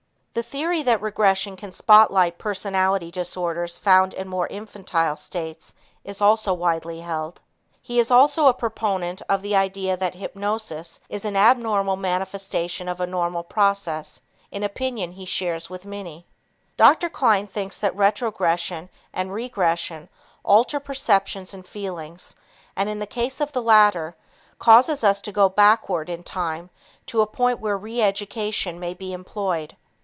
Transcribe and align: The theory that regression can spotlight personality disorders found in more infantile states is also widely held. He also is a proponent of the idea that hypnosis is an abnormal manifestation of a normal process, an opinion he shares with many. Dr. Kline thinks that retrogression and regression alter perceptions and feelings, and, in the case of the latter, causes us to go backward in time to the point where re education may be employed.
The 0.33 0.43
theory 0.43 0.81
that 0.83 1.01
regression 1.01 1.57
can 1.57 1.73
spotlight 1.73 2.37
personality 2.37 3.11
disorders 3.11 3.77
found 3.77 4.13
in 4.13 4.29
more 4.29 4.47
infantile 4.47 5.17
states 5.17 5.73
is 6.05 6.21
also 6.21 6.53
widely 6.53 7.01
held. 7.01 7.41
He 7.81 8.01
also 8.01 8.43
is 8.45 8.49
a 8.51 8.53
proponent 8.53 9.21
of 9.27 9.41
the 9.41 9.57
idea 9.57 9.97
that 9.97 10.15
hypnosis 10.15 11.01
is 11.09 11.25
an 11.25 11.35
abnormal 11.35 11.97
manifestation 11.97 12.87
of 12.87 13.01
a 13.01 13.05
normal 13.07 13.43
process, 13.43 14.21
an 14.53 14.63
opinion 14.63 15.11
he 15.11 15.25
shares 15.25 15.69
with 15.69 15.85
many. 15.85 16.25
Dr. 16.77 17.09
Kline 17.09 17.45
thinks 17.47 17.77
that 17.79 17.93
retrogression 17.93 18.87
and 19.13 19.33
regression 19.33 20.07
alter 20.45 20.79
perceptions 20.79 21.53
and 21.53 21.67
feelings, 21.67 22.35
and, 22.77 22.87
in 22.87 22.99
the 22.99 23.05
case 23.05 23.41
of 23.41 23.51
the 23.51 23.61
latter, 23.61 24.15
causes 24.59 25.03
us 25.03 25.19
to 25.19 25.33
go 25.33 25.49
backward 25.49 26.09
in 26.09 26.23
time 26.23 26.69
to 27.07 27.17
the 27.17 27.25
point 27.27 27.59
where 27.59 27.77
re 27.77 28.01
education 28.01 28.79
may 28.79 28.93
be 28.93 29.11
employed. 29.11 29.75